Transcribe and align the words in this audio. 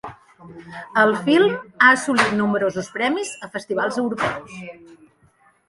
El 1.01 1.13
film 1.27 1.53
ha 1.57 1.91
assolit 1.99 2.33
nombrosos 2.41 2.91
premis 2.97 3.37
a 3.49 3.53
festivals 3.59 4.03
europeus. 4.07 4.59